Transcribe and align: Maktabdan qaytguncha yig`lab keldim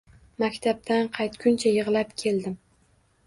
Maktabdan 0.43 1.09
qaytguncha 1.17 1.73
yig`lab 1.75 2.15
keldim 2.23 2.57